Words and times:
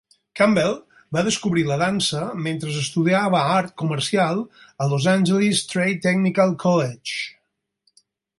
Campbell 0.39 0.71
va 1.17 1.21
descobrir 1.25 1.65
la 1.71 1.75
dansa 1.81 2.21
mentre 2.47 2.73
estudiava 2.85 3.43
Art 3.59 3.75
Comercial 3.83 4.41
a 4.87 4.89
Los 4.95 5.07
Angeles 5.13 5.63
Trade-Technical 5.75 6.57
College. 6.67 8.03